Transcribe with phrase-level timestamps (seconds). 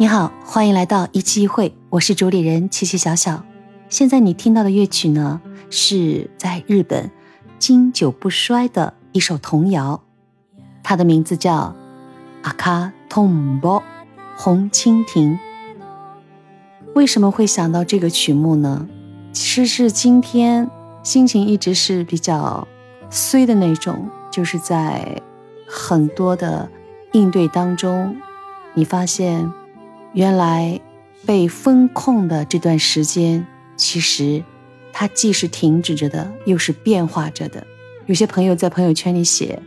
[0.00, 3.44] 你好，欢迎来到一期一会，我是主理人七七小小。
[3.90, 7.10] 现在你听到的乐曲呢，是在日本
[7.58, 10.00] 经久不衰的一首童谣，
[10.82, 11.52] 它的名字叫
[12.40, 13.82] 《阿卡通波
[14.38, 15.34] 红蜻蜓》。
[16.94, 18.88] 为什么会想到这个曲目呢？
[19.34, 20.70] 其实是今天
[21.02, 22.66] 心情一直是比较
[23.10, 25.20] 衰的那种，就是在
[25.68, 26.70] 很多的
[27.12, 28.16] 应对当中，
[28.72, 29.52] 你发现。
[30.12, 30.80] 原来
[31.24, 33.46] 被封控的这段时间，
[33.76, 34.42] 其实
[34.92, 37.66] 它既是停止着的，又是变化着的。
[38.06, 39.62] 有些朋友在朋友圈里写，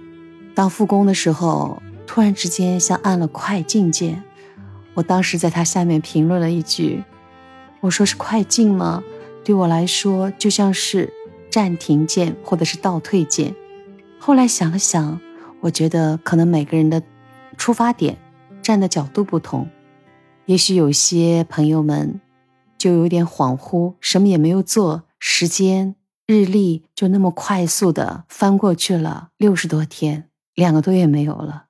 [0.54, 4.22] 当复工的时候，突然之间像按了快进键。
[4.96, 7.04] 我当时在他下面评论了一句
[7.80, 9.02] ：“我说是快进吗？
[9.46, 11.12] 对我来说就像是
[11.50, 13.55] 暂停键或者是倒退键。”
[14.20, 15.20] 后来想了想，
[15.62, 17.02] 我觉得可能每个人的
[17.57, 18.18] 出发点、
[18.62, 19.68] 站的角度不同。
[20.46, 22.20] 也许有些朋友们
[22.77, 25.96] 就有点恍惚，什么也没有做，时间
[26.27, 31.68] 日历就那么快速的翻过去了六十多天，两个多月没有了。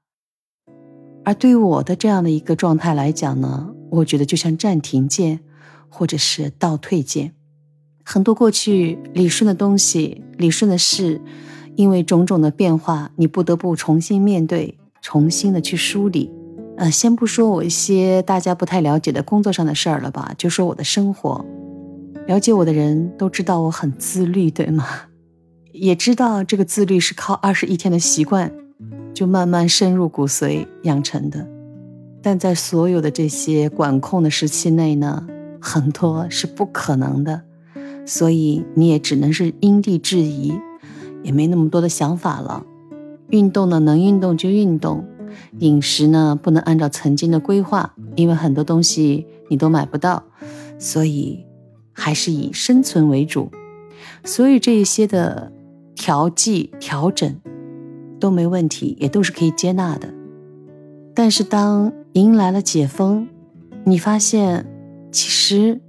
[1.24, 5.40] 而对于我的这样的一个状态来讲呢，我觉得就像暂停键，
[5.88, 7.36] 或者是倒退键，
[8.04, 11.22] 很多过去理顺的东西、理顺的事，
[11.76, 16.32] 因为种种的变化，你不得不重新面对，重新的去梳理。
[16.76, 21.46] 呃，先不说我一些大家不太了解的工作上的事儿了吧，就说我的生活。
[22.26, 24.86] 了解我的人都知道我很自律，对吗？
[25.72, 28.52] 也知道这个自律是靠二十一天的习惯，
[29.14, 31.48] 就慢慢深入骨髓养成的。
[32.22, 35.28] 但在所有的这些管控的时期内呢，
[35.60, 37.42] 很多是不可能的，
[38.06, 40.54] 所以你也只能是因地制宜，
[41.22, 42.66] 也没那么多的想法了。
[43.30, 45.06] 运动呢，能运动就运动。
[45.60, 50.24] 饮食呢，不能按照曾经的规划，因为很多东西你都买不到，
[50.80, 51.46] 所以
[51.92, 53.52] 还是以生存为主。
[54.24, 55.52] 所以这一些的
[55.96, 57.36] 调剂调整
[58.20, 60.14] 都没问题，也都是可以接纳的。
[61.14, 63.28] 但是当迎来了解封，
[63.86, 64.66] 你发现
[65.12, 65.82] 其实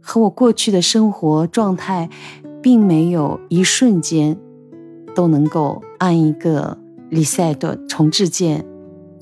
[0.00, 2.10] 和我过去的生活状态，
[2.60, 4.36] 并没有一瞬间
[5.14, 6.76] 都能够按一个
[7.10, 8.64] reset 重置键。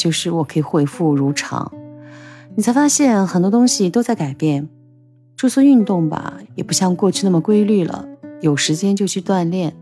[0.02, 1.70] 就是我可以恢复如常，
[2.56, 4.68] 你才发现很多东西都在改变。
[5.36, 8.04] 住宿运动吧，也不像过去那么规律了，
[8.40, 9.76] 有时间就去锻炼。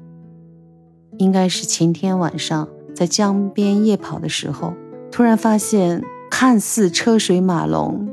[1.16, 4.74] 应该是晴天晚上在江边夜跑的时候，
[5.10, 8.06] 突然发现看似车水马龙，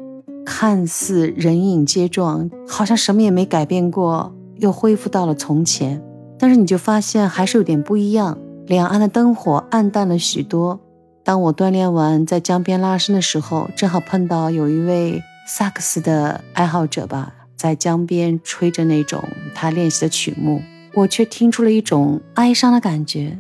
[0.46, 6.02] 看似人影皆状，好像什么也没改变过，又恢复到了从前。
[6.40, 10.80] 但是你就发现还是有点不一样，两岸的灯火暗淡了许多。
[11.28, 19.22] 当我锻炼完在江边拉伸的时候，正好碰到有一位萨克斯的爱好者吧，在江边吹着那种
[19.54, 20.62] 他练习的曲目，
[20.94, 23.40] 我却听出了一种哀伤的感觉。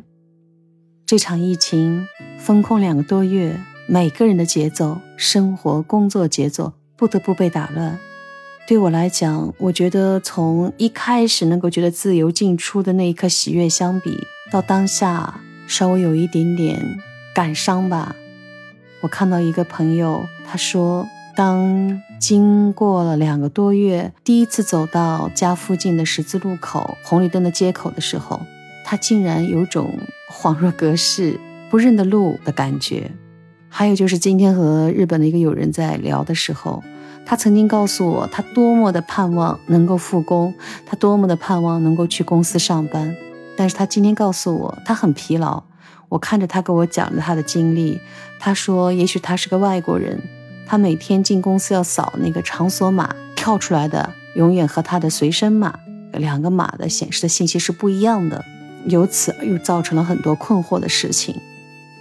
[1.05, 2.05] 这场疫情
[2.37, 7.97] 封控两个多月，每个人的节奏、生活、工作节奏不得不被打乱。
[8.67, 14.19] 对我来讲，我觉得从一开始能够觉得自由进出的那一刻喜悦相比，
[14.51, 16.97] 到当下稍微有一点点。
[17.37, 18.15] 感伤吧，
[18.99, 28.41] 我看到一个朋友，他说，当经过了两个多月，第一次走到家附近的十字路口红绿灯的街口的时候，
[28.83, 29.99] 他竟然有种
[30.33, 31.39] 恍若隔世、
[31.69, 33.11] 不认得路的感觉。
[33.69, 36.83] 还有就是今天和日本的一个友人在聊的时候，
[37.23, 40.55] 他曾经告诉我，他多么的盼望能够复工，
[40.87, 43.15] 他多么的盼望能够去公司上班，
[43.55, 45.63] 但是他今天告诉我，他很疲劳。
[46.09, 47.99] 我看着他给我讲着他的经历，
[48.39, 50.21] 他说：“也许他是个外国人，
[50.65, 55.79] 他每天进公司要扫那个场所码，跳出来的永远和他的随身码
[56.13, 58.45] 两个码的显示的信息是不一样的，
[58.85, 61.35] 由此又造成了很多困惑的事情。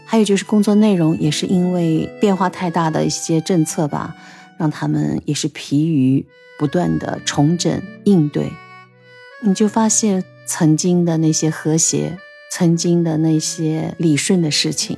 [0.05, 4.15] 还有就是工作内容也是因为变化太大的一些政策吧，
[4.57, 6.25] 让他们也是疲于
[6.61, 8.53] 不断的重整应对。
[9.43, 12.19] 你就发现曾经的那些和谐。”
[12.59, 14.97] 曾经的那些理顺的事情，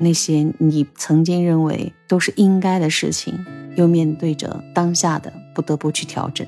[0.00, 6.44] 那些你曾经认为都是应该的事情，又面对着当下的不得不去调整。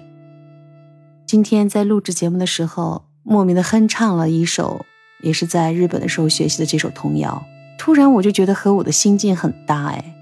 [1.24, 4.84] 今天在录制节目的时候，莫名的哼唱了一首，
[5.22, 7.40] 也是在日本的时候学习的这首童谣。
[7.78, 10.16] 突然我就觉得和我的心境很搭哎。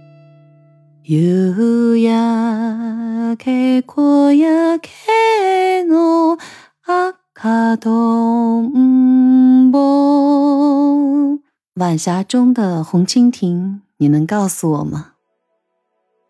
[11.76, 15.12] 晚霞中的红蜻蜓，你能告诉我吗？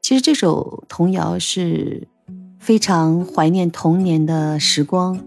[0.03, 2.09] 其实这首童谣是
[2.59, 5.21] 非常怀念童年的时光，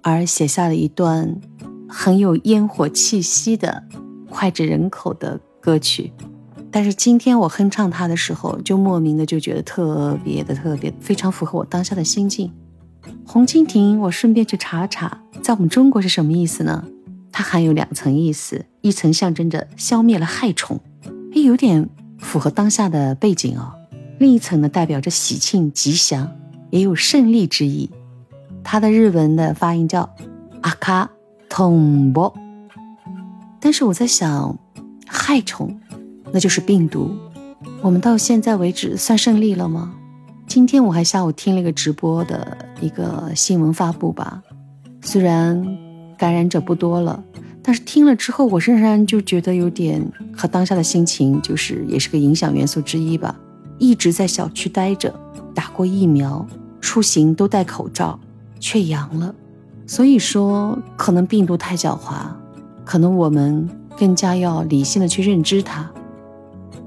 [0.00, 1.38] 而写下了一段
[1.86, 3.84] 很有烟火气息的
[4.30, 6.14] 脍炙人口的歌曲。
[6.70, 12.50] 但是今天我哼唱它的时候，就莫名的就觉得特别的特别，非常符合我当下的心境。
[13.26, 16.86] 红蜻蜓，我顺便去查查，在我们中国是什么意思呢？
[17.38, 20.80] 它含有两层意思，一层象征着消灭了害虫，
[21.32, 21.88] 哎，有点
[22.18, 23.74] 符合当下的背景哦。
[24.18, 26.36] 另一层呢，代表着喜庆吉祥，
[26.70, 27.90] 也有胜利之意。
[28.64, 30.12] 它的日文的发音叫
[30.62, 31.08] 阿卡
[31.48, 32.34] 通波。
[33.60, 34.58] 但是我在想，
[35.06, 35.80] 害虫，
[36.32, 37.16] 那就是病毒。
[37.80, 39.94] 我们到现在为止算胜利了吗？
[40.48, 44.42] 今天我还下午听了一个直播的一个新闻发布吧，
[45.02, 45.64] 虽然
[46.18, 47.22] 感染者不多了，
[47.62, 50.04] 但是听了之后，我仍然就觉得有点
[50.36, 53.34] 和当下的心情，就是也是个影响元素之一吧。
[53.78, 55.14] 一直在小区待着，
[55.54, 56.44] 打过疫苗，
[56.80, 58.18] 出行都戴口罩，
[58.58, 59.32] 却阳了。
[59.86, 62.26] 所以说，可能病毒太狡猾，
[62.84, 65.88] 可能我们更加要理性的去认知它。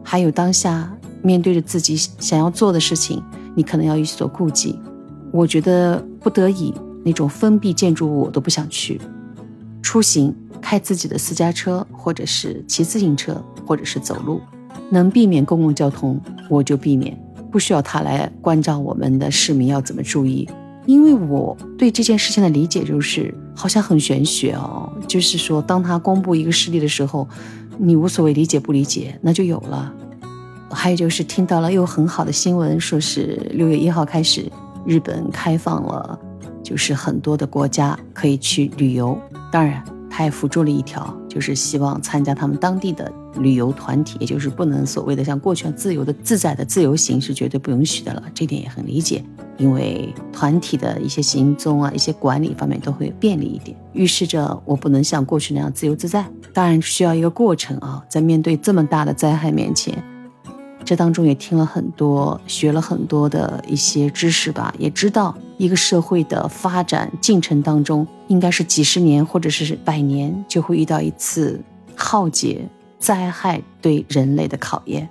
[0.03, 0.91] 还有当下
[1.21, 3.23] 面对着自己想要做的事情，
[3.55, 4.77] 你可能要有所顾忌。
[5.31, 6.73] 我觉得不得已
[7.05, 8.99] 那种封闭建筑物我都不想去。
[9.91, 14.39] 出行开自己的私家车，或者是骑自行车，或者是走路。
[14.89, 16.17] 能避免公共交通，
[16.49, 17.13] 我就避免，
[17.51, 20.47] 不需要他来关照我们的市民要怎么注意。
[20.85, 24.89] 因为我对这件事情的理解就是，好像很玄学哦。
[25.09, 27.27] 就是说，当他公布一个事例的时候，
[27.77, 29.93] 你无所谓理解不理解，那就有了。
[30.69, 34.49] 还有就是听到了又很好的新闻，说是六月一号开始，
[34.85, 36.17] 日本开放了，
[36.63, 39.17] 就是很多的国家可以去旅游。
[39.51, 39.83] 当然。
[40.13, 48.21] 他也辅助了一条，就是希望参加他们当地的旅游团体，也就是不能所谓的像过去自由的、自在的自由行是绝对不允许的了。
[48.33, 49.23] 这点也很理解，
[49.57, 56.25] 因为团体的一些行踪啊、一些管理方面都会便利一点，预示着我不能像过去那样自由自在。
[56.51, 60.03] 当然需要一个过程啊，在面对这么大的灾害面前。
[60.91, 71.63] 这当中也听了很多，学了很多的一些知识吧，也知道一个社会的发展进程当中，应该是几十年或者是百年就会遇到一次
[71.95, 72.67] 浩劫
[72.99, 75.07] 灾害对人类的考验。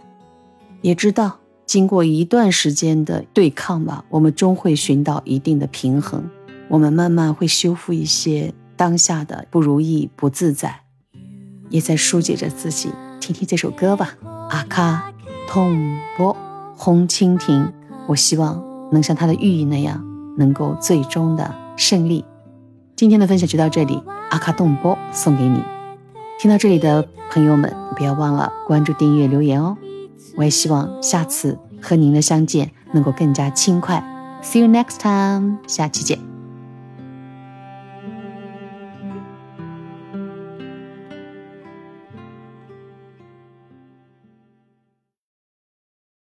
[0.82, 6.28] 也知道经过一段时间的对抗吧，我们终会寻到一定的平衡，
[6.68, 10.82] 我们慢慢会修复一些当下的不如意、不自在，
[11.70, 12.90] 也在疏解着自己。
[13.18, 14.18] 听听这首歌吧，
[14.50, 15.09] 阿卡。
[15.50, 16.36] 痛波
[16.76, 17.72] 红蜻蜓，
[18.06, 18.62] 我希望
[18.92, 20.00] 能像它的寓意那样，
[20.38, 22.24] 能够最终的胜利。
[22.94, 24.00] 今天的分享就到这里，
[24.30, 25.60] 阿卡动波送给你。
[26.38, 29.76] 听到这里的朋友们，不要忘了关注、订阅、留言哦。
[30.36, 34.00] 我也希望下次和您的相见能够更加轻快。
[34.44, 36.29] See you next time，下期见。